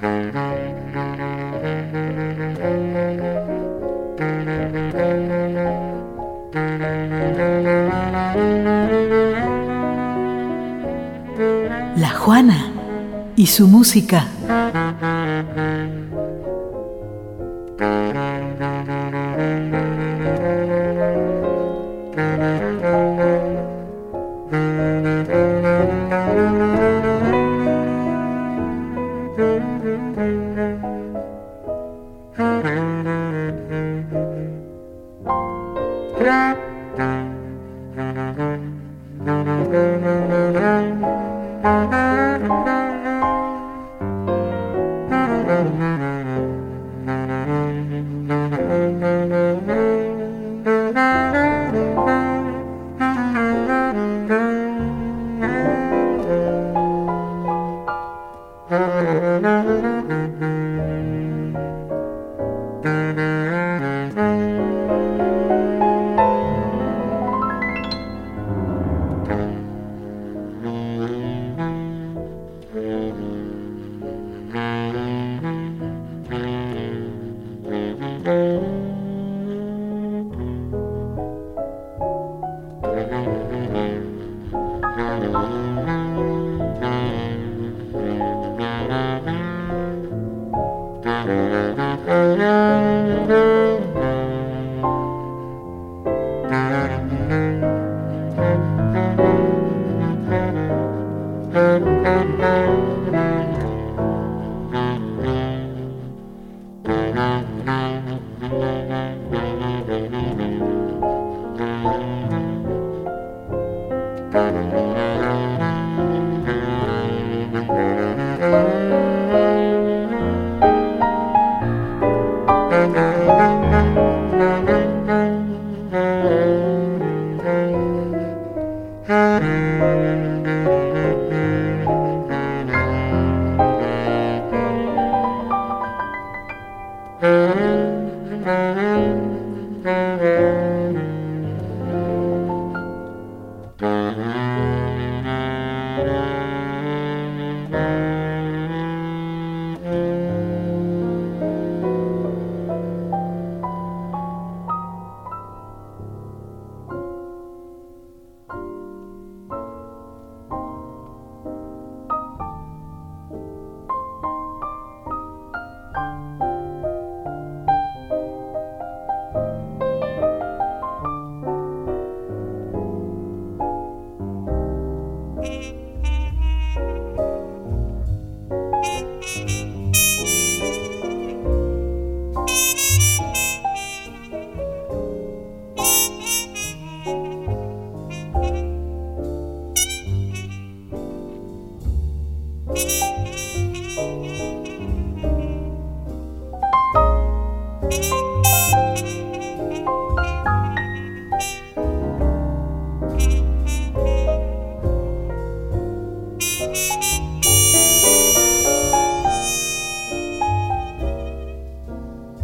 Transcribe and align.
La 0.00 0.06
Juana 12.16 12.72
y 13.34 13.46
su 13.46 13.66
música. 13.66 14.37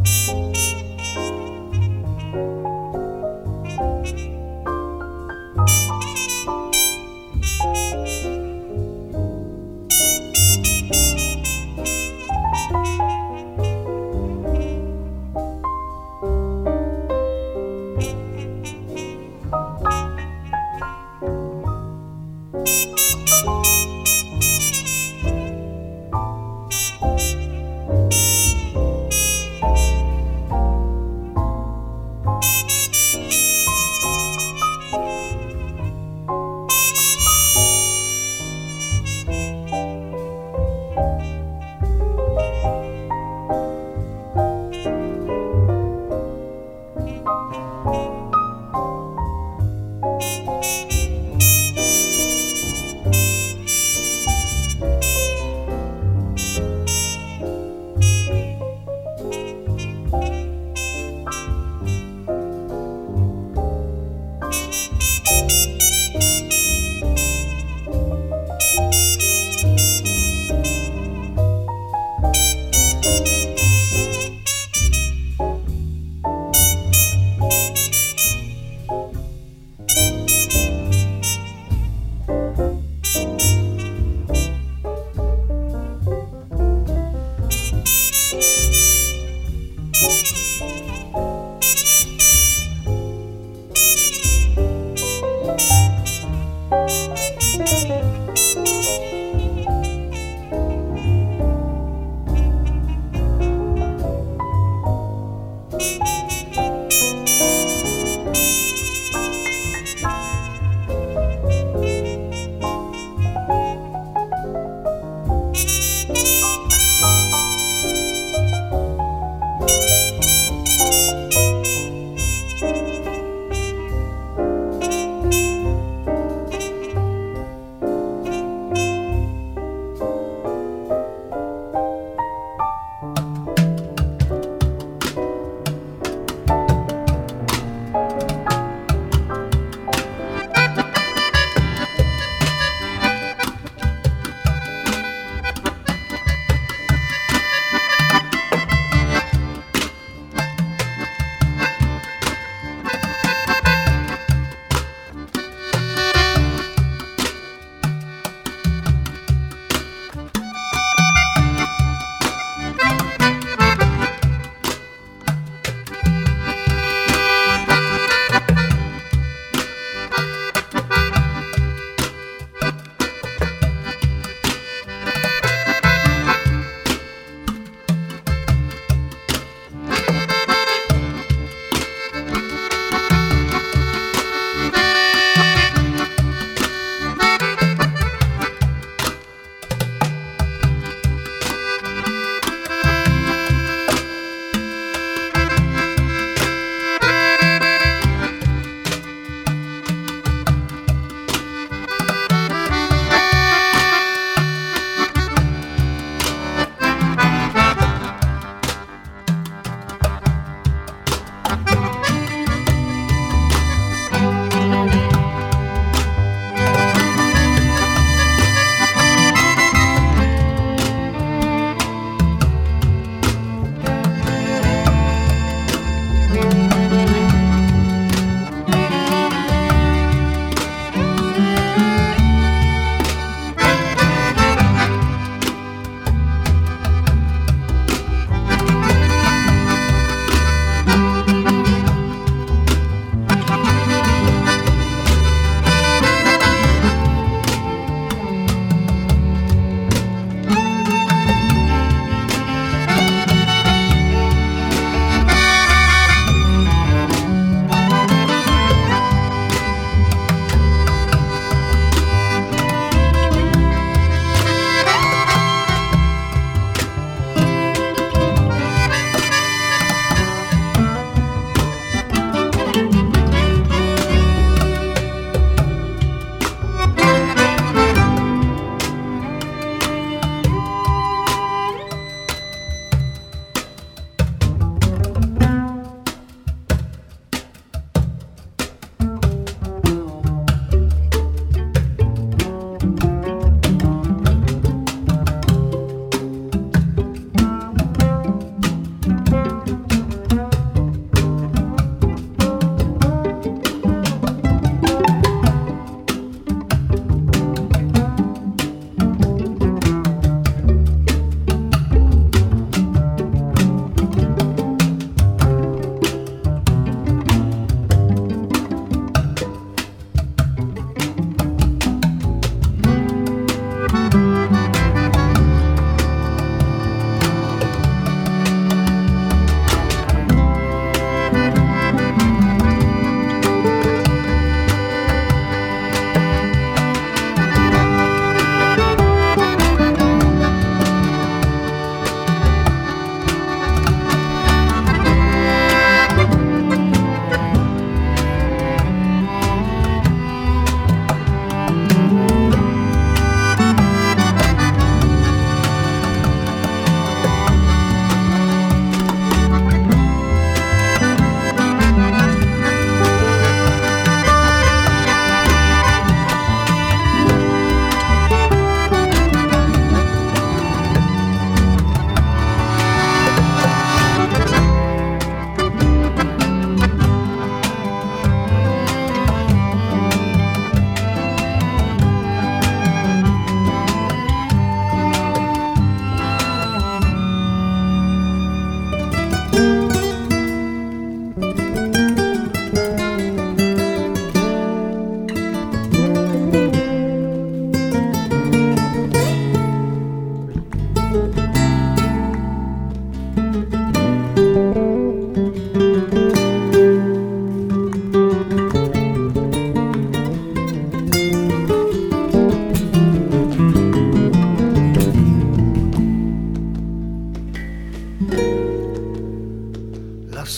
you 0.07 0.44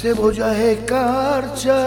से 0.07 0.15
বোঝা 0.23 0.51
হে 0.59 0.73
কার 0.91 1.43
চা 1.63 1.81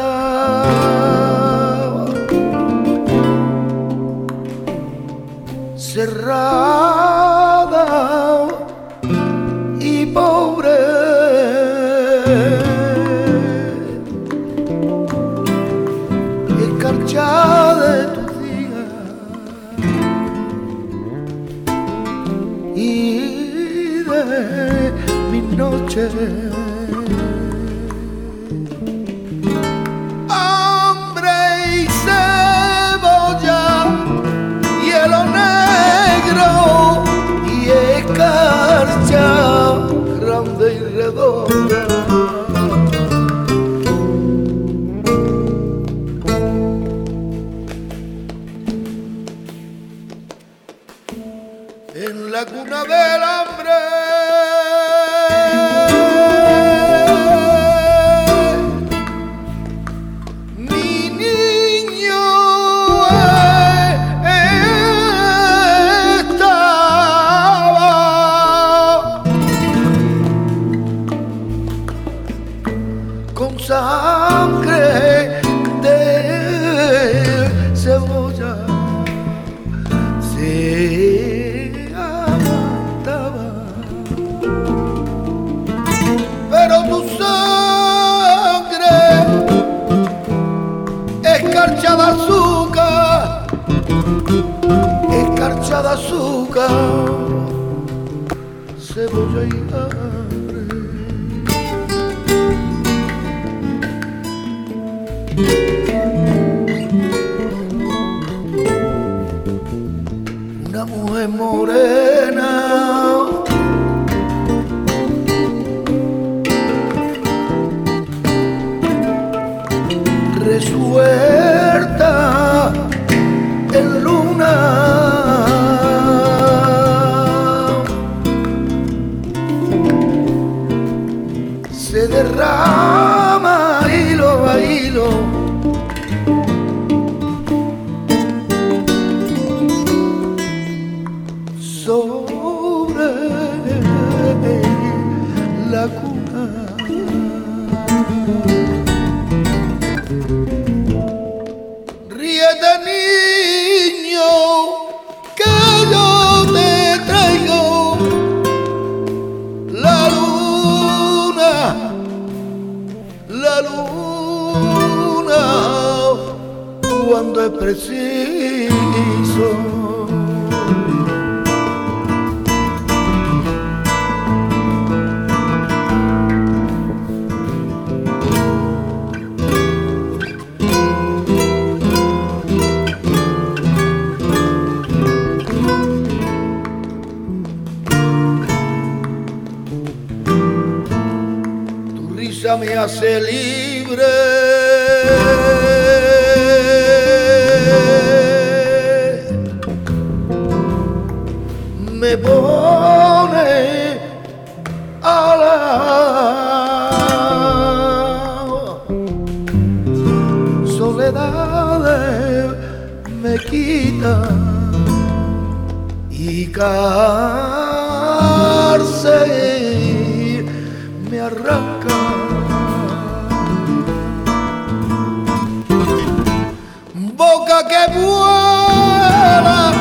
que 227.68 227.88
vuela, 228.00 229.72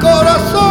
corazón, 0.00 0.70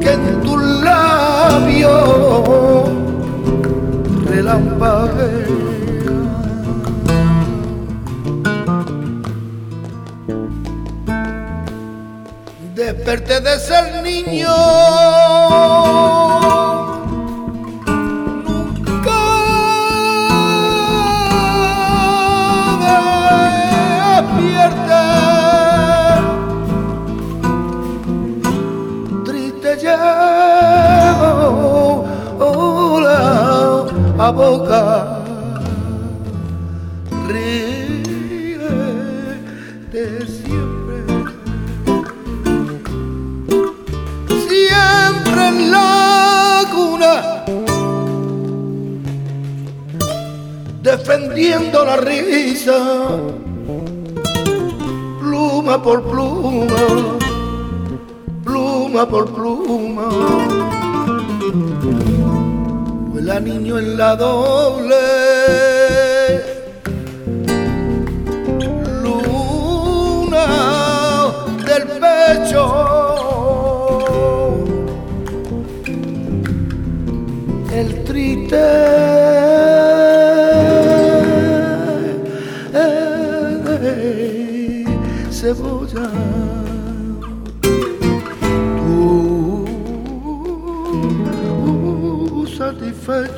que 0.00 0.12
en 0.12 0.40
tu 0.42 0.56
labio 0.58 1.90
relampaguea. 4.26 5.46
Desperté 12.74 13.40
de 13.40 13.58
ser 13.60 14.02
niño. 14.02 14.54
Boca 34.48 35.22
ríe 37.28 38.58
de 39.92 40.26
siempre. 40.26 40.96
Siempre 44.48 45.48
en 45.48 45.70
la 45.70 46.64
cuna 46.74 47.44
defendiendo 50.82 51.84
la 51.84 51.96
risa 51.98 52.78
pluma 55.20 55.82
por 55.82 56.02
pluma 56.10 56.82
pluma 58.44 59.06
por 59.06 59.26
pluma 59.34 60.08
vuela 63.18 63.40
niño 63.40 63.78
en 63.78 63.96
la 63.96 64.14
doble. 64.14 64.96
Luna 69.02 70.46
del 71.66 71.84
pecho. 72.02 72.62
El 77.72 78.04
triste 78.04 79.17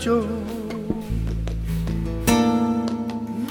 satisfecho. 0.00 0.26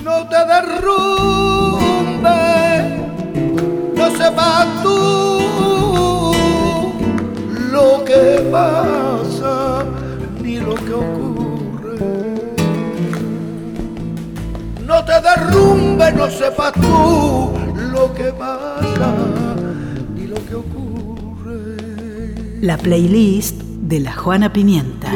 No 0.03 0.27
te 0.27 0.37
derrumbe, 0.45 2.29
no 3.95 4.09
sepas 4.17 4.67
tú 4.81 6.31
lo 7.71 8.03
que 8.03 8.47
pasa 8.51 9.85
ni 10.41 10.59
lo 10.59 10.75
que 10.75 10.93
ocurre. 10.93 11.97
No 14.85 15.05
te 15.05 15.21
derrumbe, 15.21 16.11
no 16.13 16.29
sepas 16.29 16.73
tú 16.73 17.51
lo 17.93 18.13
que 18.13 18.33
pasa 18.33 19.13
ni 20.15 20.27
lo 20.27 20.35
que 20.47 20.55
ocurre. 20.55 21.75
La 22.61 22.77
playlist 22.77 23.61
de 23.61 23.99
la 23.99 24.13
Juana 24.13 24.51
Pimienta. 24.51 25.11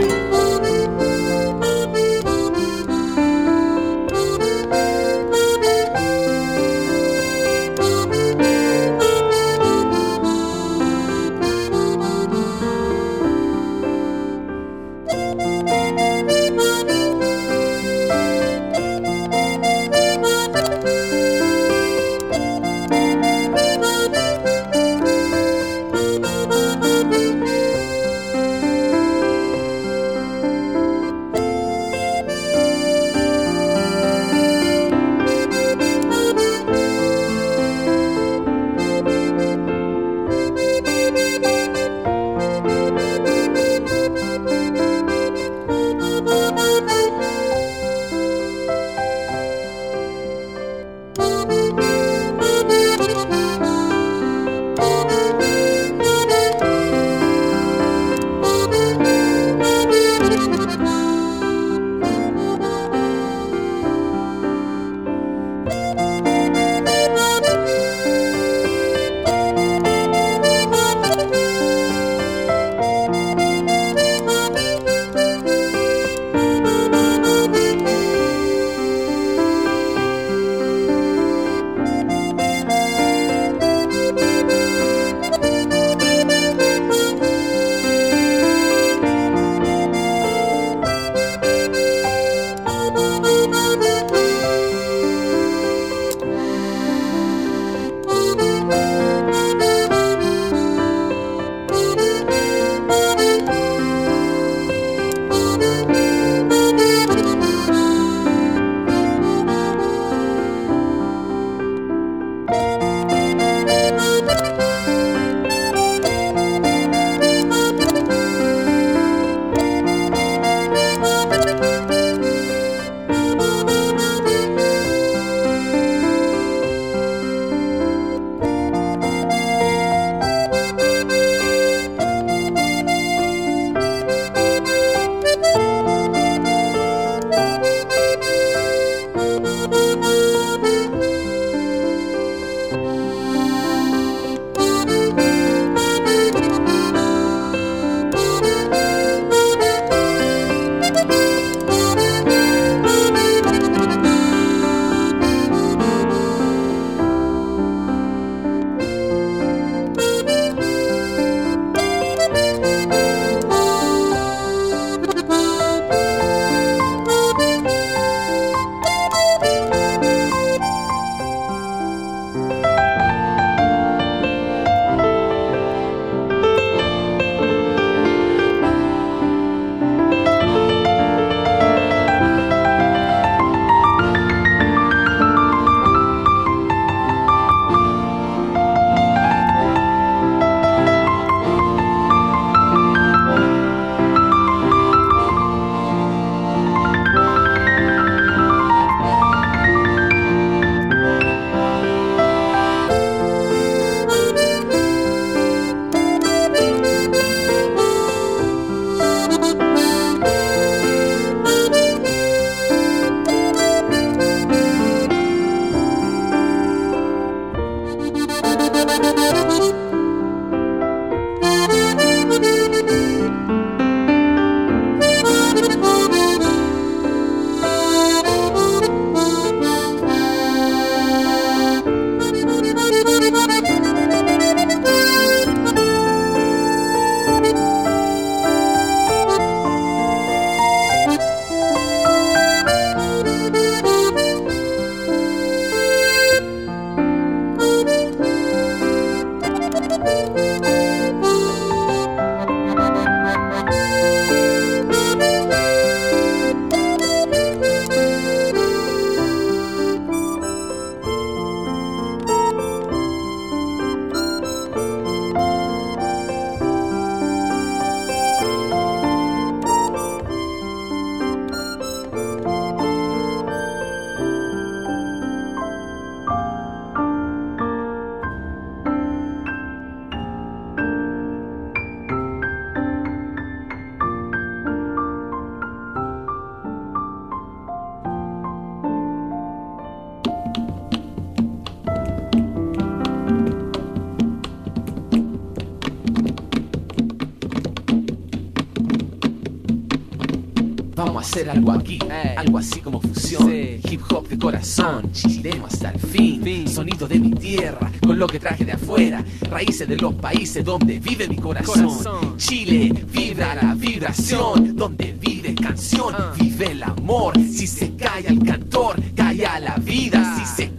Hacer 301.23 301.49
algo 301.49 301.71
aquí, 301.71 301.97
algo 302.35 302.57
así 302.57 302.81
como 302.81 302.99
fusión. 302.99 303.49
Hip 303.49 304.01
hop 304.11 304.27
de 304.27 304.37
corazón, 304.37 305.11
chileno 305.13 305.65
hasta 305.65 305.91
el 305.91 305.99
fin. 305.99 306.67
Sonido 306.67 307.07
de 307.07 307.17
mi 307.17 307.31
tierra, 307.31 307.91
con 308.05 308.19
lo 308.19 308.27
que 308.27 308.39
traje 308.39 308.65
de 308.65 308.73
afuera. 308.73 309.23
Raíces 309.49 309.87
de 309.87 309.97
los 309.97 310.13
países 310.15 310.63
donde 310.65 310.99
vive 310.99 311.27
mi 311.27 311.37
corazón. 311.37 312.37
Chile, 312.37 312.93
vibra 313.11 313.55
la 313.55 313.73
vibración, 313.73 314.75
donde 314.75 315.13
vive 315.13 315.55
canción, 315.55 316.13
ah. 316.13 316.33
vive 316.37 316.71
el 316.71 316.83
amor. 316.83 317.35
Si 317.37 317.67
se 317.67 317.95
calla 317.95 318.29
el 318.29 318.43
cantor, 318.43 319.01
calla 319.15 319.59
la 319.59 319.75
vida. 319.77 320.37
Si 320.37 320.45
se 320.45 320.72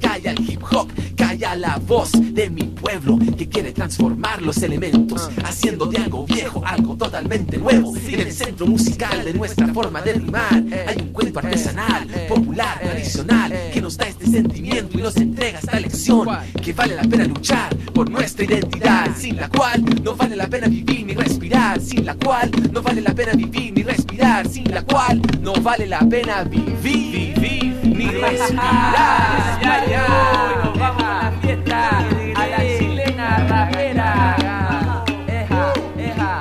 la 1.57 1.79
voz 1.79 2.13
de 2.13 2.51
mi 2.51 2.63
pueblo 2.63 3.19
que 3.37 3.49
quiere 3.49 3.73
transformar 3.73 4.43
los 4.43 4.63
elementos, 4.63 5.31
ah. 5.39 5.49
haciendo 5.49 5.87
de 5.87 5.99
algo 5.99 6.27
viejo 6.27 6.63
algo 6.65 6.97
totalmente 6.97 7.59
nuevo. 7.59 7.95
En 7.97 8.21
el 8.21 8.33
centro 8.33 8.67
musical 8.67 9.25
de 9.25 9.35
nuestra 9.35 9.69
forma 9.69 10.03
de 10.03 10.15
rimar 10.15 10.65
eh. 10.71 10.85
hay 10.87 10.97
un 11.01 11.13
cuento 11.13 11.39
artesanal, 11.39 12.09
eh. 12.15 12.27
popular, 12.29 12.79
eh. 12.81 12.87
tradicional, 12.87 13.53
que 13.73 13.81
nos 13.81 13.97
da 13.97 14.07
este 14.07 14.27
sentimiento 14.27 14.99
y 14.99 15.03
nos 15.03 15.17
entrega 15.17 15.59
esta 15.59 15.79
lección 15.79 16.29
que 16.63 16.73
vale 16.73 16.97
la 16.97 17.03
pena 17.03 17.25
luchar 17.25 17.77
por 17.93 18.11
nuestra 18.11 18.45
identidad, 18.45 19.17
sin 19.17 19.37
la 19.37 19.49
cual 19.49 19.85
no 20.03 20.15
vale 20.15 20.37
la 20.37 20.49
pena 20.49 20.69
vivir 20.69 21.07
ni 21.07 21.15
respirar, 21.15 21.81
sin 21.81 22.05
la 22.05 22.15
cual 22.15 22.51
no 22.73 22.83
vale 22.83 23.01
la 23.01 23.15
pena 23.15 23.33
vivir 23.33 23.73
ni 23.75 23.83
respirar, 23.83 24.49
sin 24.49 24.71
la 24.73 24.83
cual 24.83 25.21
no 25.41 25.53
vale 25.55 25.87
la 25.87 26.01
pena 26.01 26.45
vivir, 26.45 27.39
vivir 27.39 27.74
ni 28.05 28.21
respirar. 28.21 29.61
Ya, 29.63 29.87
ya, 29.87 30.63
nos 30.65 30.79
vamos 30.79 31.03
a 31.03 31.23
la 31.25 31.33
fiesta, 31.41 31.99
a 32.37 32.47
la 32.47 32.59
chilena 32.79 33.47
rapera. 33.49 35.05
Eja, 35.27 35.73
eja. 35.99 36.41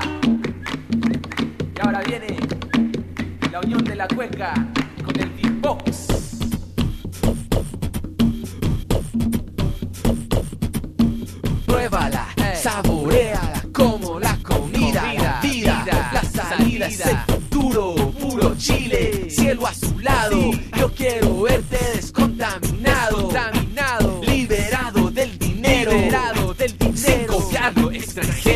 Y 1.76 1.86
ahora 1.86 2.02
viene 2.06 2.38
la 3.52 3.60
unión 3.60 3.84
de 3.84 3.95
la 3.95 4.08
cueca 4.08 4.54
con 5.06 5.19
el 5.19 5.30
beatbox. 5.30 6.08
Pruébala, 11.65 12.28
saboreala 12.56 13.62
como 13.71 14.19
la 14.19 14.38
comida, 14.43 15.13
la 15.13 15.39
vida, 15.41 15.86
la 16.13 16.23
salida, 16.23 16.88
el 16.88 17.17
futuro, 17.34 17.95
puro 18.19 18.56
Chile, 18.58 19.22
cielo 19.54 19.68
a 19.68 19.74
su 19.74 20.00
lado. 20.00 20.52
Yo 20.78 20.92
quiero 20.94 21.42
verte 21.42 21.78
descontaminado, 21.96 23.24
contaminado, 23.24 24.22
liberado 24.24 25.12
del 25.12 25.38
dinero, 25.38 25.92
liberado 25.92 26.54
del 26.54 26.78
dinero, 26.78 27.39
sin 27.42 27.94
extranjero. 27.94 28.53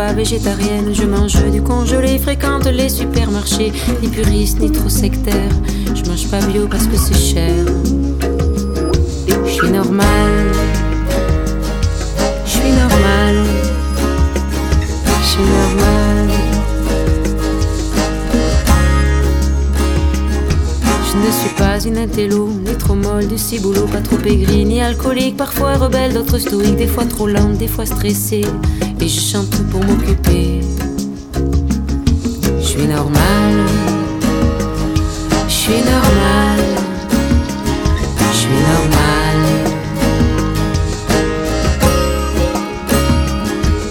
Pas 0.00 0.14
végétarienne. 0.14 0.94
Je 0.94 1.04
mange 1.04 1.36
du 1.52 1.60
congelé, 1.60 2.18
fréquente 2.18 2.64
les 2.64 2.88
supermarchés, 2.88 3.70
ni 4.00 4.08
puriste 4.08 4.58
ni 4.58 4.72
trop 4.72 4.88
sectaire. 4.88 5.52
Je 5.94 6.08
mange 6.08 6.26
pas 6.28 6.40
bio 6.46 6.66
parce 6.66 6.86
que 6.86 6.96
c'est 6.96 7.22
cher. 7.32 7.64
Je 9.44 9.50
suis 9.50 9.70
normale, 9.70 10.52
je 12.46 12.50
suis 12.50 12.72
normale, 12.82 13.44
je 15.20 15.26
suis 15.32 15.46
normale. 15.58 16.30
Je 21.08 21.26
ne 21.26 21.30
suis 21.40 21.54
pas 21.58 21.78
une 21.84 21.98
intello, 21.98 22.48
ni 22.66 22.74
trop 22.78 22.94
molle, 22.94 23.26
du 23.26 23.36
ciboulot, 23.36 23.86
pas 23.86 24.00
trop 24.00 24.20
aigrie, 24.24 24.64
ni 24.64 24.80
alcoolique, 24.80 25.36
parfois 25.36 25.74
rebelle, 25.76 26.14
d'autres 26.14 26.38
stoïques, 26.38 26.76
des 26.76 26.86
fois 26.86 27.04
trop 27.04 27.26
lente, 27.26 27.58
des 27.58 27.68
fois 27.68 27.84
stressée. 27.84 28.46
Et 29.02 29.08
je 29.08 29.20
chante 29.20 29.62
pour 29.70 29.82
m'occuper. 29.82 30.60
Je 32.60 32.66
suis 32.66 32.86
normale, 32.86 33.66
je 35.48 35.52
suis 35.52 35.80
normale, 35.80 36.64
je 38.18 38.36
suis 38.36 38.60
normale. 38.70 39.44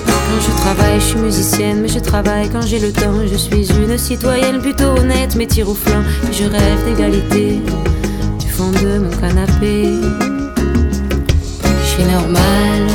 Quand 0.06 0.42
je 0.46 0.52
travaille, 0.62 1.00
je 1.00 1.06
suis 1.06 1.20
musicienne, 1.20 1.82
mais 1.82 1.88
je 1.88 2.00
travaille 2.00 2.48
quand 2.50 2.62
j'ai 2.62 2.80
le 2.80 2.92
temps. 2.92 3.26
Je 3.30 3.36
suis 3.36 3.68
une 3.72 3.98
citoyenne 3.98 4.60
plutôt 4.62 4.92
honnête, 5.00 5.36
mais 5.36 5.48
tire 5.48 5.70
au 5.70 5.74
flanc. 5.74 6.04
Je 6.32 6.44
rêve 6.44 6.86
d'égalité 6.86 7.60
du 8.40 8.48
fond 8.48 8.70
de 8.72 9.00
mon 9.00 9.10
canapé. 9.18 9.92
Je 11.82 11.88
suis 11.88 12.04
normale, 12.04 12.88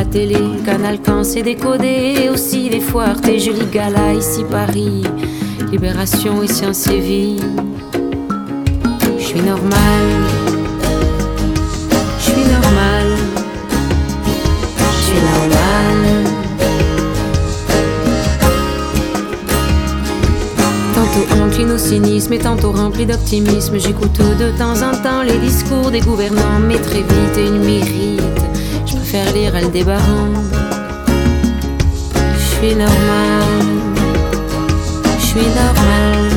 la 0.00 0.06
télé, 0.06 0.38
Canal 0.64 0.98
quand 1.04 1.24
c'est 1.24 1.42
décodé, 1.42 2.14
et 2.22 2.30
aussi 2.30 2.70
des 2.70 2.80
fois 2.80 3.04
Arte, 3.08 3.26
je 3.26 3.50
lis 3.50 3.70
Gala, 3.70 4.14
ici 4.14 4.44
Paris, 4.50 5.02
Libération, 5.70 6.42
ici 6.42 6.64
en 6.64 6.72
Séville. 6.72 7.42
Je 9.18 9.22
suis 9.22 9.42
normale, 9.42 10.10
je 12.18 12.24
suis 12.30 12.44
normale, 12.56 13.12
je 14.96 15.02
suis 15.06 15.20
normale. 15.34 16.24
Tantôt 20.94 21.42
encline 21.42 21.72
au 21.72 21.78
cynisme 21.78 22.32
et 22.32 22.38
tantôt 22.38 22.72
rempli 22.72 23.04
d'optimisme. 23.04 23.78
J'écoute 23.78 24.18
de 24.18 24.48
temps 24.56 24.80
en 24.80 24.94
temps 25.02 25.22
les 25.22 25.36
discours 25.38 25.90
des 25.90 26.00
gouvernants, 26.00 26.60
mais 26.66 26.78
très 26.78 27.02
vite 27.02 27.36
ils 27.36 27.60
méritent. 27.60 28.49
Je 29.12 29.16
préfère 29.16 29.34
lire 29.34 29.56
Aldébaran. 29.56 30.28
Je 32.32 32.44
suis 32.54 32.76
normale, 32.76 33.66
je 35.18 35.24
suis 35.26 35.40
normale, 35.40 36.30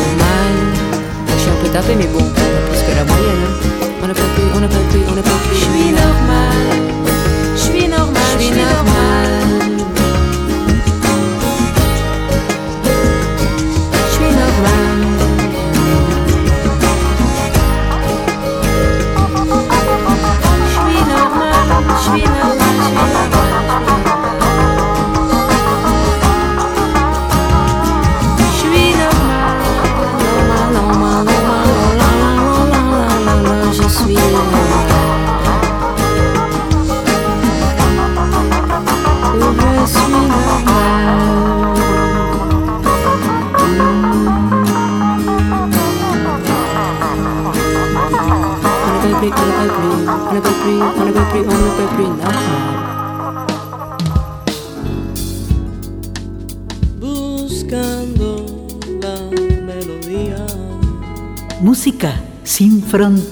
normale. 0.00 0.60
Je 1.28 1.40
suis 1.42 1.50
un 1.50 1.62
peu 1.62 1.68
tapé, 1.68 1.94
mais 1.98 2.06
bon, 2.06 2.24
plus 2.24 2.80
que 2.80 2.96
la 2.96 3.04
moyenne. 3.04 3.44
hein. 3.44 3.52
On 4.04 4.06
n'a 4.06 4.14
pas 4.14 4.20
pu, 4.34 4.40
on 4.56 4.60
n'a 4.60 4.68
pas 4.68 4.84
pu, 4.90 4.98
on 5.06 5.14
n'a 5.14 5.22
pas 5.22 5.38
pu. 5.44 5.54
Je 5.54 5.64
suis 5.66 5.90
normale, 5.92 6.80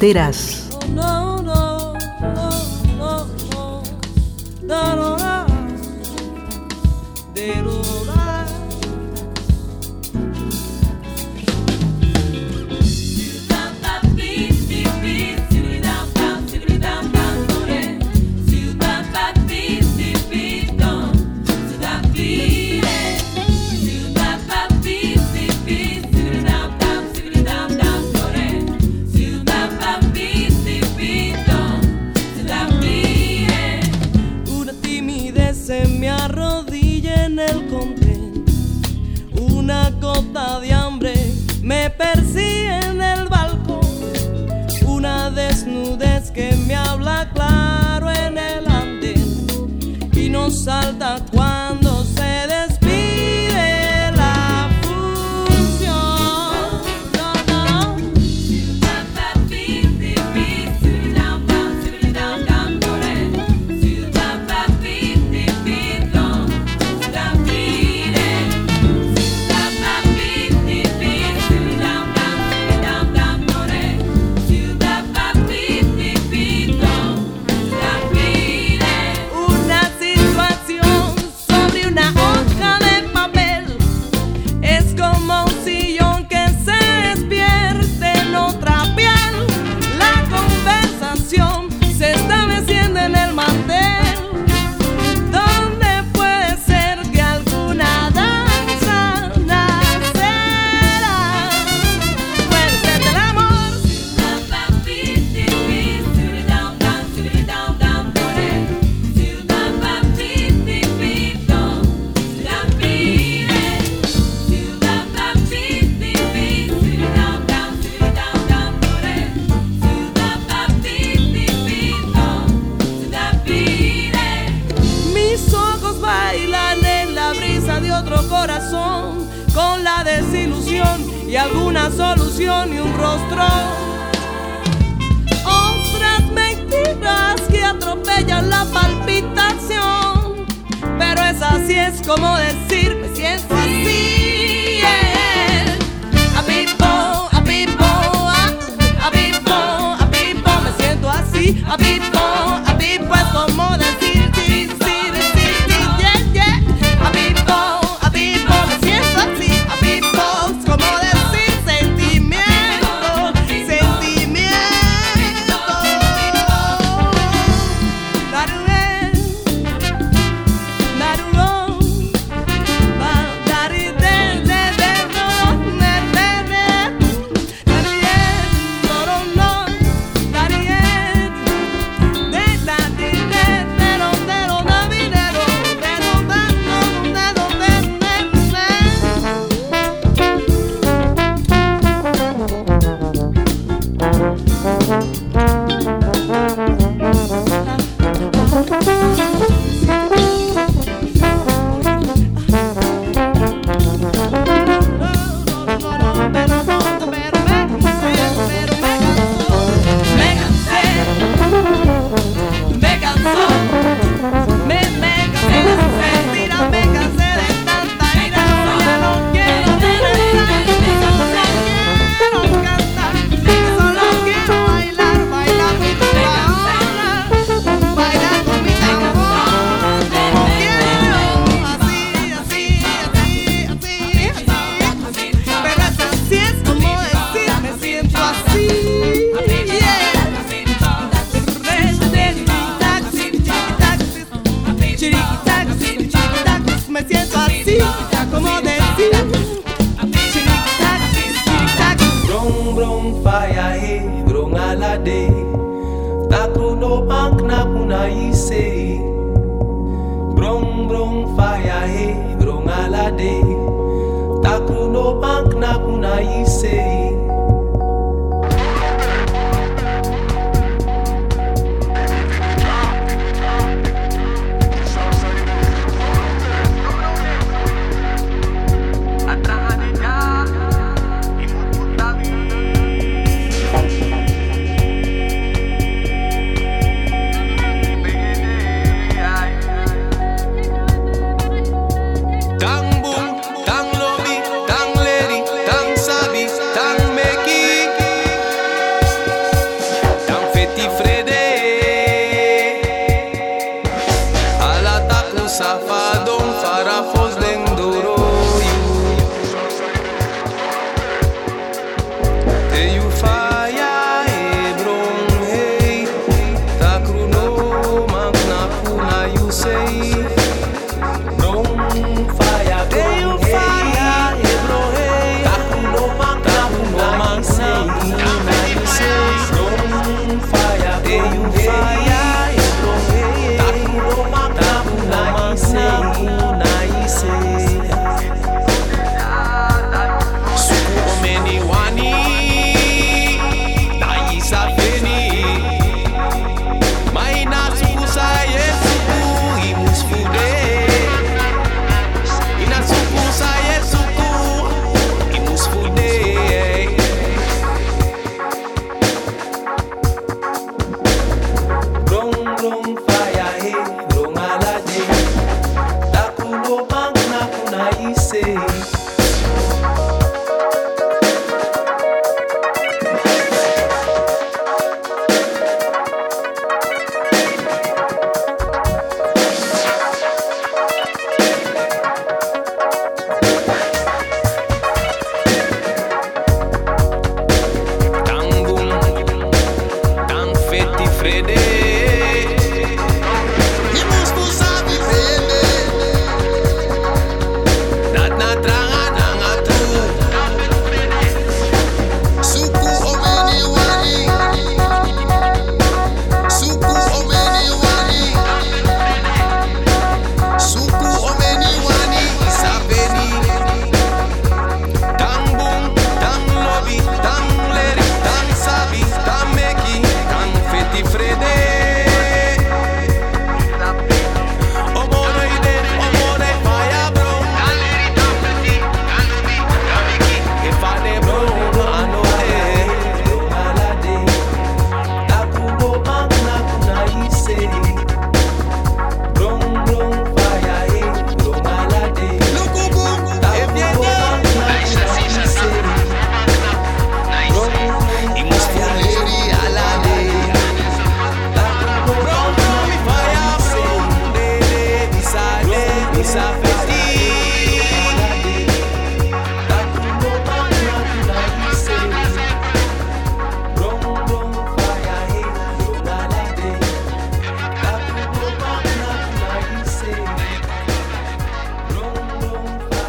fronteras. 0.02 0.61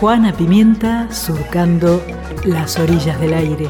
Juana 0.04 0.34
Pimienta 0.34 1.10
surcando 1.14 2.04
las 2.43 2.78
orillas 2.78 3.18
del 3.22 3.34
aire. 3.36 3.70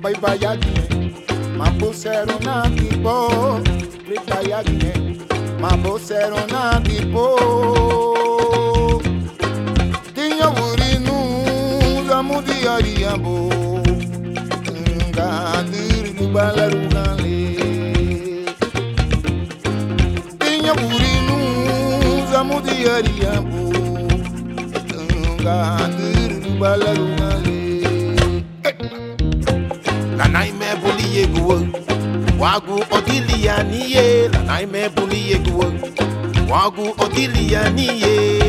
Bye 0.00 0.14
bye, 0.22 1.58
mambo 1.58 1.90
cero 1.92 2.38
na 2.44 2.70
tipo, 2.70 3.58
bye 4.06 5.33
ma 5.64 5.76
bosero 5.78 6.40
na 6.52 6.78
dipo 6.84 7.26
Tinha 10.14 10.48
burinu 10.56 11.16
za 12.08 12.18
mudiari 12.22 12.92
yambo 13.02 13.36
Nga 15.08 15.28
diri 15.70 16.10
mubalaru 16.20 16.80
gale 16.92 17.38
Tinha 20.38 20.72
burinu 20.80 21.38
za 22.30 22.44
mudiari 22.44 23.12
yambo 23.24 23.64
Nga 25.40 25.56
diri 25.96 26.36
mubalaru 26.44 27.06
gale 27.18 27.60
Nanai 30.16 30.52
me 30.52 30.68
boli 30.82 31.06
wagu 32.38 32.84
odili 32.90 33.46
ya 33.46 33.62
niye 33.62 34.28
lana 34.28 34.62
imebu 34.62 35.06
niye 35.06 35.38
guwo 35.38 35.72
wagu 36.50 36.94
odili 37.04 37.52
ya 37.52 37.70
niye 37.70 38.40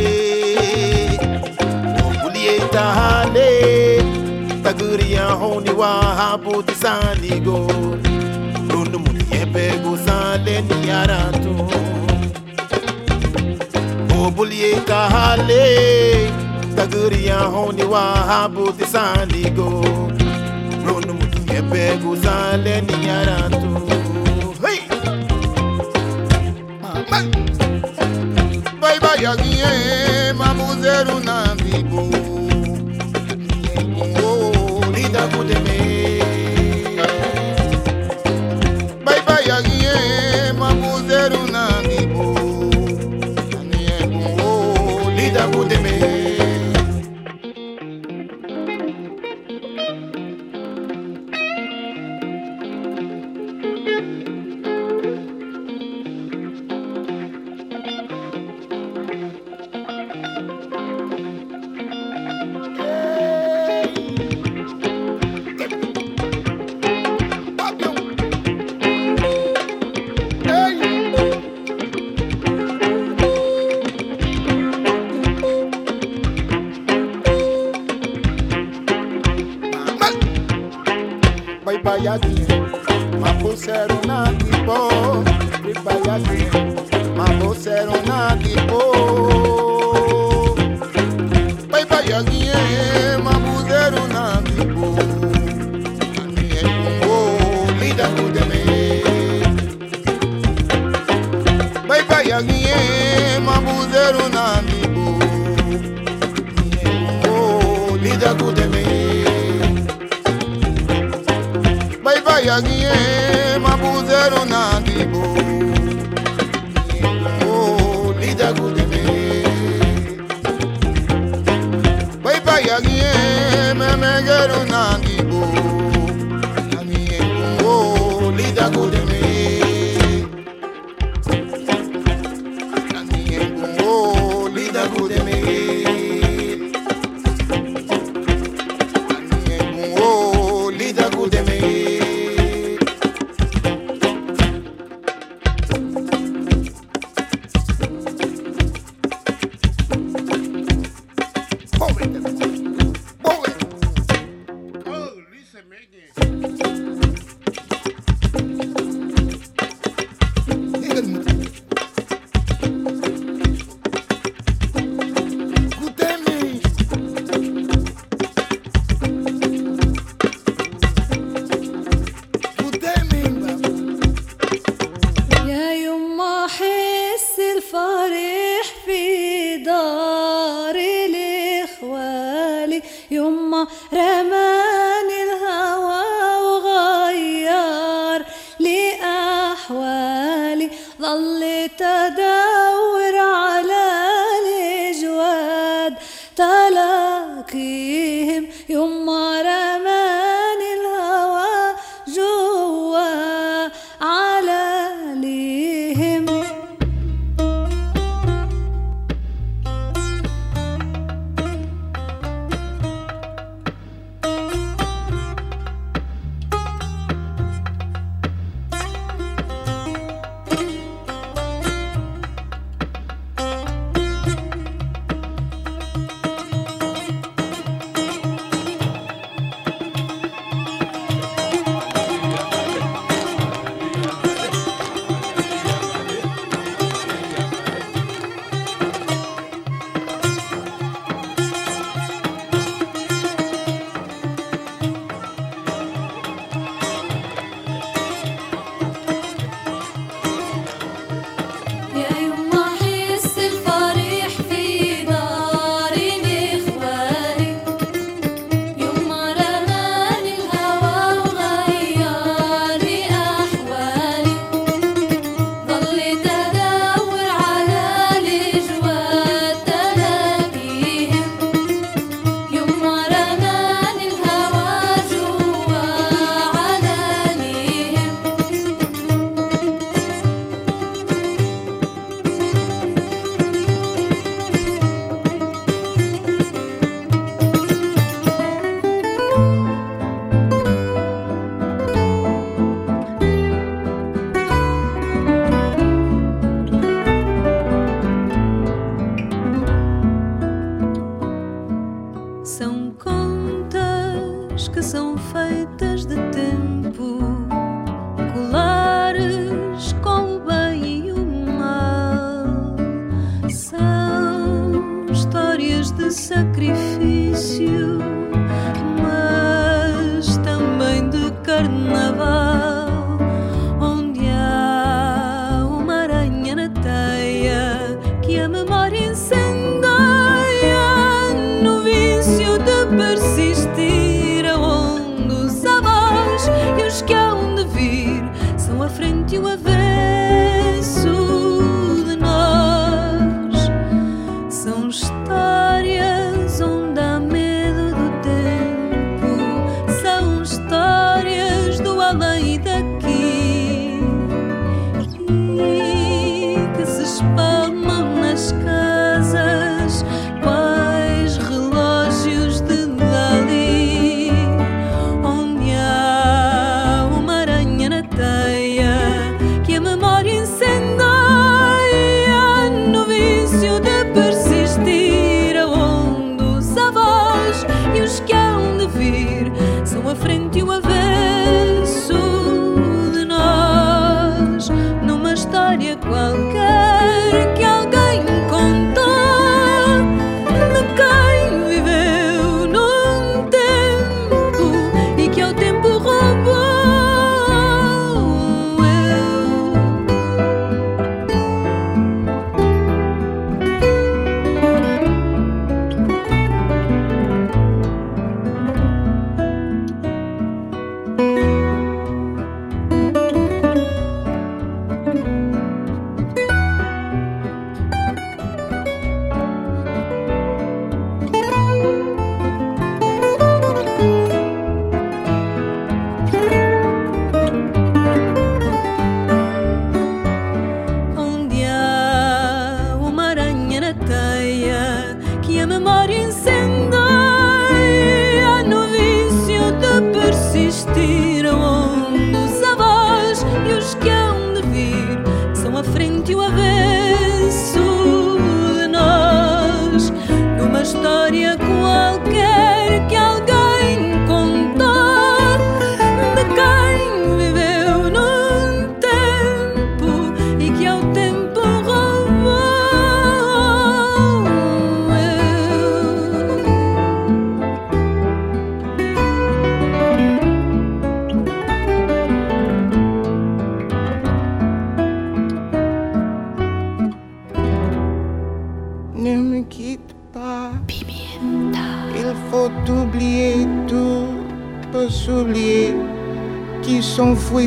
uliye 2.28 2.60
tahale 2.60 4.04
taguri 4.64 5.14
ya 5.14 5.26
honi 5.26 5.70
wa 5.70 5.88
habu 6.04 6.64
tisanigo 6.64 7.68
rundu 8.70 9.00
mutiye 9.00 9.46
pegu 9.46 9.98
sale 10.06 10.62
ni 10.62 10.92
aratu. 10.92 11.56
Obuliye 14.26 14.76
tahale 14.76 16.32
taguri 16.76 17.26
ya 17.26 17.40
honi 17.40 17.84
wa 17.84 18.02
habu 18.02 18.72
tisanigo 18.72 19.86
pego 21.64 22.10
os 22.12 22.20
ni 22.20 23.10
aranto. 23.10 23.86
Hey! 24.64 24.82
Vai 28.80 29.00
vai 29.00 29.26
aguinhe 29.26 30.34
mamuzero 30.34 31.18
é, 31.18 31.24
na 31.24 31.56
vivo, 31.56 32.10
Oh, 34.24 34.92
lida 34.92 35.28
kuteme 35.28 36.20
Vai 39.04 39.22
vai 39.22 39.50
aguinhe 39.50 40.54
mamuzeru 40.58 41.46
é, 41.48 41.52
na 41.52 41.68
vibo 41.82 42.36
é 43.88 44.00
Oh, 44.44 45.10
lida 45.12 45.48
kuteme 45.48 46.15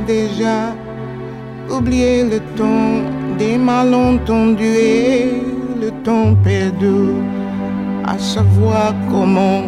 déjà. 0.01 0.75
Oublier 1.71 2.25
le 2.25 2.41
temps 2.57 3.03
des 3.39 3.59
malentendus 3.59 4.65
et 4.65 5.43
le 5.81 5.91
temps 6.03 6.35
perdu, 6.43 7.13
à 8.05 8.19
savoir 8.19 8.95
comment. 9.11 9.65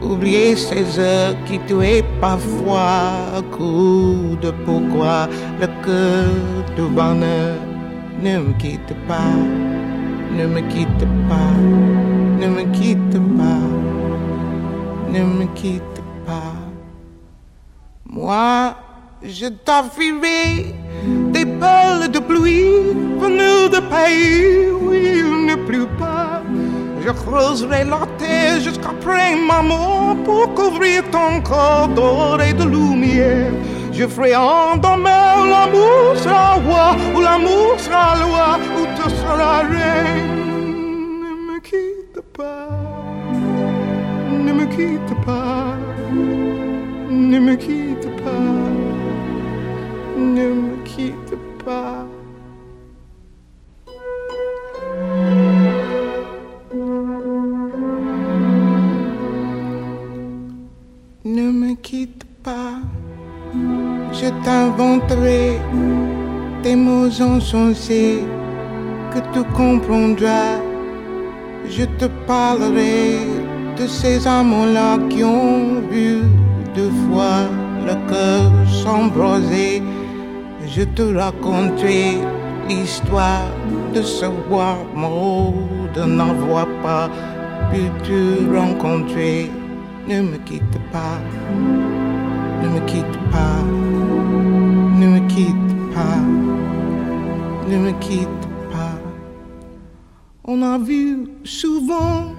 Oublier 0.00 0.56
ces 0.56 0.98
heures 0.98 1.34
qui 1.46 1.58
tuaient 1.66 2.04
parfois, 2.20 3.42
coup 3.50 4.36
de 4.40 4.50
pourquoi 4.64 5.28
le 5.60 5.66
cœur 5.84 6.30
du 6.76 6.82
bonheur 6.94 7.56
ne 8.22 8.38
me 8.38 8.52
quitte 8.58 8.94
pas. 9.06 9.36
Ne 10.36 10.46
me 10.46 10.60
quitte 10.72 11.06
pas, 11.28 11.52
ne 12.40 12.46
me 12.46 12.62
quitte 12.72 13.18
pas, 13.36 13.66
ne 15.12 15.22
me 15.24 15.44
quitte 15.54 16.00
pas. 16.24 16.54
Moi, 18.08 18.74
je 19.22 19.46
t'offrirai 19.46 20.74
des 21.32 21.44
perles 21.44 22.08
de 22.08 22.18
pluie 22.18 22.94
venues 23.18 23.68
de 23.70 23.80
pays 23.80 24.70
où 24.70 24.92
il 24.92 25.46
ne 25.46 25.54
pleut 25.66 25.88
pas. 25.98 26.42
Je 27.04 27.10
creuserai 27.10 27.84
la 27.84 28.06
terre 28.18 28.60
jusqu'après 28.60 29.36
ma 29.36 29.62
mort 29.62 30.16
pour 30.24 30.54
couvrir 30.54 31.02
ton 31.10 31.40
corps 31.42 31.88
doré 31.88 32.52
de 32.52 32.64
lumière. 32.64 33.52
Je 33.92 34.06
ferai 34.06 34.36
en 34.36 34.76
demain 34.76 35.42
où 35.42 35.44
l'amour 35.46 36.16
sera 36.16 36.54
roi, 36.54 36.96
où 37.14 37.20
l'amour 37.20 37.78
sera 37.78 38.16
loi, 38.16 38.58
où 38.78 38.86
tu 38.96 39.10
seras 39.10 39.62
reine. 39.62 40.40
Ne 41.22 41.52
me 41.52 41.60
quitte 41.60 42.20
pas, 42.36 42.68
ne 44.30 44.52
me 44.52 44.64
quitte 44.66 45.14
pas, 45.26 45.76
ne 47.10 47.38
me 47.38 47.54
quitte 47.56 48.08
pas, 48.24 48.79
ne 50.20 50.52
me 50.52 50.76
quitte 50.84 51.34
pas. 51.64 52.06
Ne 61.24 61.50
me 61.50 61.74
quitte 61.74 62.24
pas, 62.42 62.74
je 64.12 64.28
t'inventerai 64.44 65.58
des 66.62 66.76
mots 66.76 67.20
insensés 67.20 68.24
que 69.12 69.20
tu 69.32 69.42
comprendras. 69.54 70.60
Je 71.68 71.84
te 71.98 72.06
parlerai 72.26 73.18
de 73.78 73.86
ces 73.86 74.26
amants-là 74.26 74.98
qui 75.08 75.22
ont 75.24 75.80
vu 75.90 76.22
deux 76.74 76.90
fois 77.06 77.44
le 77.86 77.94
cœur 78.10 78.50
s'embraser. 78.82 79.82
Je 80.72 80.82
te 80.82 81.02
raconterai 81.02 82.18
l'histoire 82.68 83.50
de 83.92 84.02
ce 84.02 84.26
roi 84.48 84.76
de 85.94 86.04
n'avoir 86.04 86.68
pas 86.80 87.10
pu 87.72 87.80
te 88.04 88.56
rencontrer. 88.56 89.50
Ne 90.06 90.22
me 90.22 90.36
quitte 90.38 90.78
pas, 90.92 91.18
ne 92.62 92.68
me 92.68 92.80
quitte 92.86 93.18
pas, 93.32 93.58
ne 95.00 95.06
me 95.08 95.20
quitte 95.28 95.74
pas, 95.92 96.20
ne 97.68 97.76
me 97.76 97.90
quitte 97.98 98.46
pas. 98.70 98.96
On 100.44 100.62
a 100.62 100.78
vu 100.78 101.26
souvent 101.42 102.32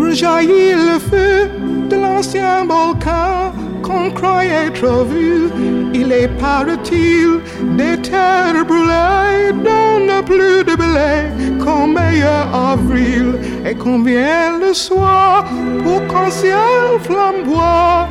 rejaillir 0.00 0.76
le 0.76 0.98
feu 1.00 1.50
de 1.90 1.96
l'ancien 1.96 2.64
volcan 2.64 3.52
qu'on 3.86 4.10
croyait 4.10 4.70
trop 4.70 5.04
vu. 5.04 5.48
Il 5.94 6.12
est 6.12 6.28
paraît 6.40 6.76
fertile 6.76 7.40
des 7.76 7.96
terres 8.02 8.64
brûlées 8.64 9.52
donne 9.52 10.24
plus 10.24 10.64
de 10.64 10.74
blé 10.76 11.14
qu'en 11.62 11.86
meilleur 11.86 12.46
avril? 12.54 13.38
Et 13.64 13.74
vient 14.02 14.58
le 14.58 14.72
soir 14.74 15.44
pour 15.84 16.06
qu'en 16.06 16.30
ciel 16.30 16.98
flamboie 17.02 18.08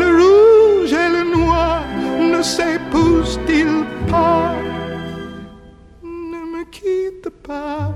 le 0.00 0.08
rouge 0.20 0.92
et 0.92 1.10
le 1.16 1.24
noir 1.36 1.82
ne 2.20 2.42
s'épousent-ils 2.42 3.84
pas? 4.10 4.54
Ne 6.02 6.40
me 6.52 6.64
quitte 6.70 7.30
pas, 7.46 7.94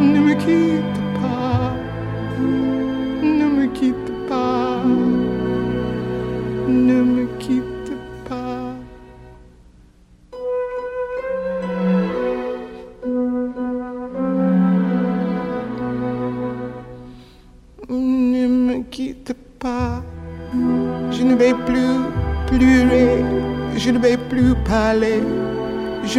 ne 0.00 0.18
me 0.20 0.34
quitte 0.34 0.77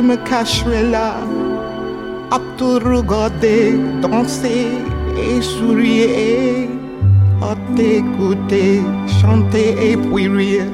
me 0.09 0.15
cacherai 0.29 0.89
là 0.89 1.17
à 2.31 2.39
te 2.57 2.69
regarder 2.93 3.77
danser 4.01 4.69
et 5.23 5.39
sourire, 5.39 6.67
à 7.49 7.53
t'écouter 7.75 8.81
chanter 9.21 9.69
et 9.91 9.97
puis 9.97 10.27
rire. 10.27 10.71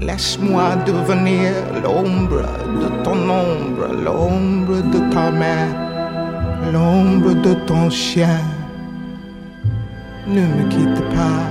Laisse-moi 0.00 0.76
devenir 0.86 1.50
l'ombre 1.82 2.46
de 2.82 2.88
ton 3.04 3.18
ombre, 3.46 3.86
l'ombre 4.04 4.78
de 4.94 5.00
ta 5.12 5.26
main, 5.42 5.66
l'ombre 6.72 7.34
de 7.46 7.54
ton 7.66 7.90
chien. 7.90 8.40
Ne 10.28 10.42
me 10.54 10.62
quitte 10.68 11.02
pas, 11.14 11.42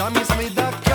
Sami, 0.00 0.24
sami, 0.24 0.48
dak 0.56 0.89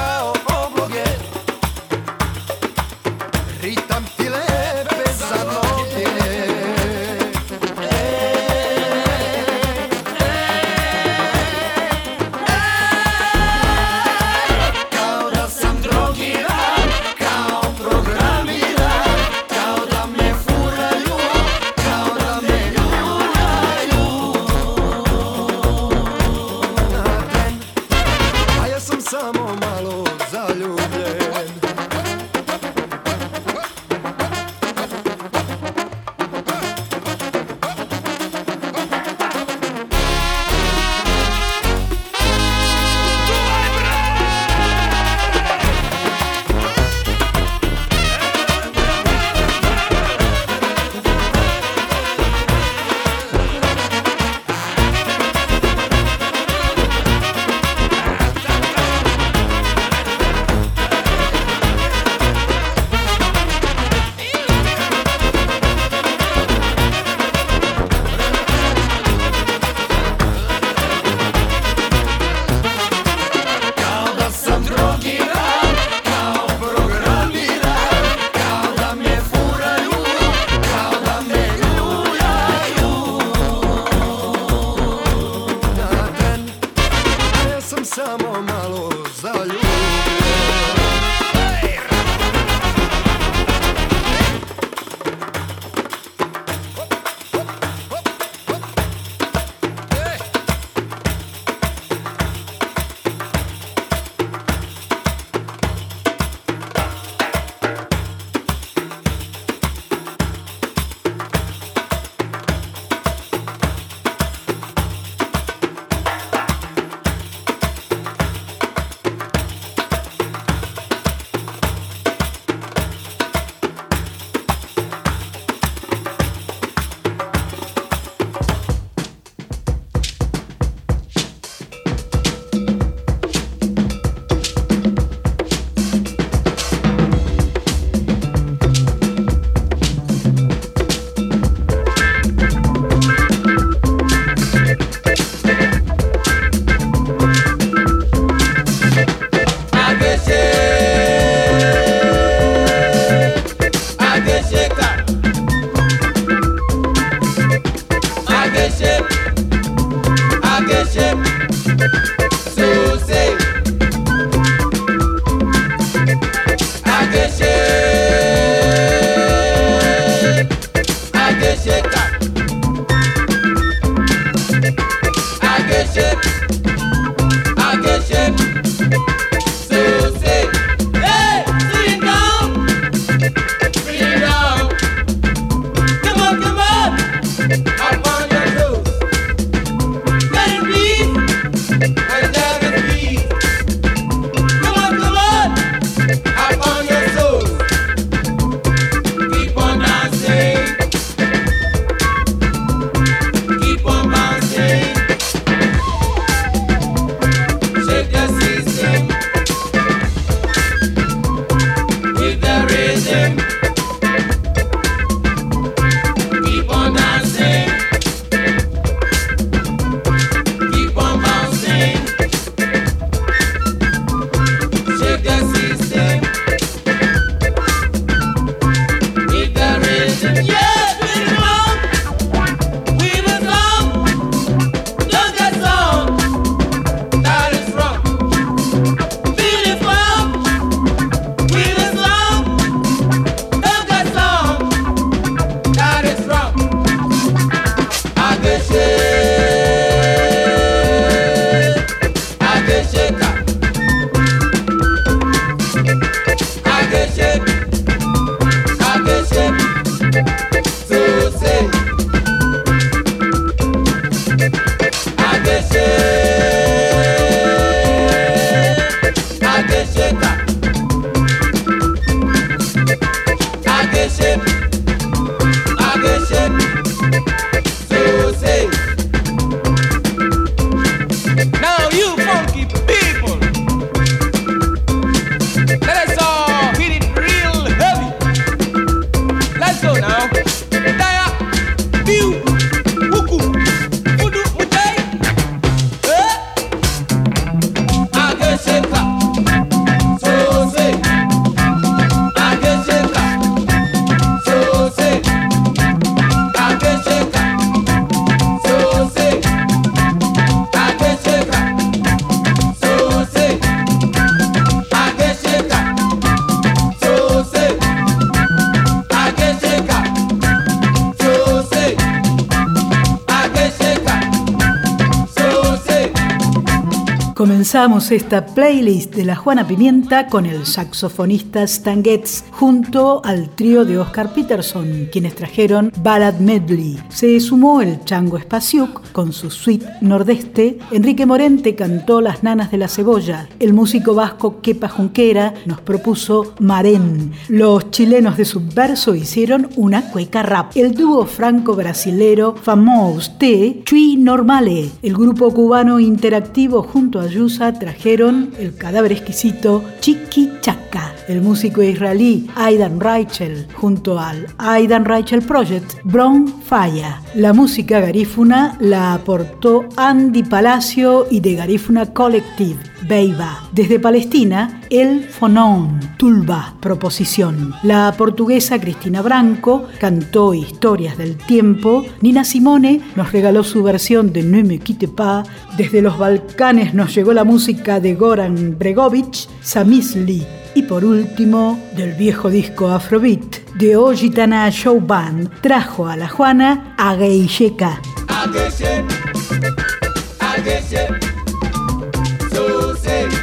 Comenzamos 327.46 328.10
esta 328.10 328.43
playlist 328.43 329.14
de 329.14 329.24
la 329.24 329.36
Juana 329.36 329.68
Pimienta 329.68 330.26
con 330.26 330.48
el 330.48 330.66
saxofonista 330.66 331.62
Stan 331.62 332.04
Getz 332.04 332.43
junto 332.50 333.22
al 333.24 333.52
trío 333.52 333.86
de 333.86 334.00
Oscar 334.00 334.34
Peterson, 334.34 335.10
quienes 335.12 335.36
trajeron 335.36 335.91
Ballad 336.02 336.39
Medley. 336.39 337.00
Se 337.10 337.39
sumó 337.39 337.82
el 337.82 338.04
Chango 338.04 338.39
Spasiuk 338.39 339.12
con 339.12 339.32
su 339.32 339.52
suite 339.52 339.86
nordeste. 340.02 340.80
Enrique 340.89 341.28
Morente 341.28 341.76
cantó 341.76 342.20
Las 342.20 342.41
Nanas 342.41 342.72
de 342.72 342.80
la 342.80 342.88
Cebolla. 342.88 343.48
El 343.60 343.76
músico 343.76 344.16
vasco 344.16 344.60
Kepa 344.62 344.89
Junquera 344.89 345.54
nos 345.68 345.82
propuso 345.82 346.56
Marén. 346.60 347.32
Los 347.48 347.91
chilenos 347.91 348.38
de 348.38 348.46
Subverso 348.46 349.14
hicieron 349.14 349.70
una 349.76 350.10
cueca 350.10 350.41
rap. 350.41 350.72
El 350.74 350.96
dúo 350.96 351.28
franco-brasilero 351.28 352.56
Famos 352.56 353.38
T, 353.38 353.84
Chui 353.86 354.18
Normale. 354.18 354.89
El 355.04 355.14
grupo 355.14 355.54
cubano 355.54 356.00
interactivo 356.00 356.82
junto 356.82 357.20
a 357.20 357.35
Trajeron 357.80 358.54
el 358.58 358.78
cadáver 358.78 359.12
exquisito 359.12 359.84
Chiqui 360.00 360.52
Chaca. 360.62 361.14
El 361.28 361.42
músico 361.42 361.84
israelí 361.84 362.50
Aidan 362.56 362.98
Reichel 362.98 363.68
junto 363.74 364.18
al 364.18 364.48
Aidan 364.58 365.04
Reichel 365.04 365.42
Project 365.42 365.96
Brown 366.06 366.48
Falla. 366.64 367.22
La 367.34 367.52
música 367.52 368.00
garífuna 368.00 368.78
la 368.80 369.14
aportó 369.14 369.84
Andy 369.98 370.44
Palacio 370.44 371.28
y 371.30 371.42
de 371.42 371.56
Garífuna 371.56 372.14
Collective. 372.14 372.80
Beiba. 373.06 373.68
Desde 373.74 374.00
Palestina, 374.00 374.82
el 374.90 375.24
Fonón, 375.24 376.00
Tulba, 376.18 376.76
Proposición. 376.80 377.74
La 377.84 378.14
portuguesa 378.18 378.80
Cristina 378.80 379.22
Branco 379.22 379.88
cantó 380.00 380.54
Historias 380.54 381.18
del 381.18 381.38
Tiempo. 381.38 382.06
Nina 382.22 382.44
Simone 382.44 383.02
nos 383.16 383.32
regaló 383.32 383.64
su 383.64 383.84
versión 383.84 384.32
de 384.34 384.44
Ne 384.44 384.64
me 384.64 384.80
quitte 384.80 385.08
pas. 385.08 385.48
Desde 385.78 386.02
los 386.02 386.18
Balcanes 386.18 386.94
nos 386.94 387.14
llegó 387.14 387.34
la 387.34 387.44
música 387.44 388.00
de 388.00 388.16
Goran 388.16 388.78
Bregovic, 388.78 389.48
Samisli. 389.62 390.46
Y 390.76 390.84
por 390.84 391.06
último, 391.06 391.80
del 391.96 392.14
viejo 392.14 392.50
disco 392.50 392.90
Afrobeat 392.90 393.76
de 393.76 393.96
Ojitana 393.98 394.70
Show 394.70 395.00
Band, 395.00 395.62
trajo 395.62 396.08
a 396.08 396.16
la 396.16 396.28
Juana 396.28 396.96
a 396.98 397.16
Geisheka. 397.16 398.02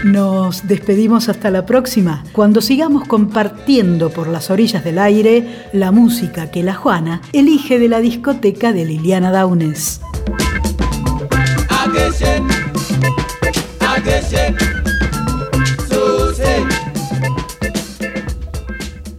Nos 0.05 0.66
despedimos 0.66 1.28
hasta 1.28 1.50
la 1.50 1.64
próxima, 1.64 2.24
cuando 2.32 2.61
sigamos 2.61 3.07
compartiendo 3.07 4.11
por 4.11 4.26
las 4.26 4.50
orillas 4.50 4.82
del 4.82 4.98
aire 4.98 5.68
la 5.72 5.92
música 5.92 6.50
que 6.50 6.64
la 6.64 6.74
Juana 6.74 7.22
elige 7.32 7.78
de 7.78 7.88
la 7.88 8.00
discoteca 8.00 8.72
de 8.72 8.84
Liliana 8.84 9.30
Daunes. 9.30 10.00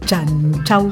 Chan, 0.04 0.64
chau. 0.64 0.90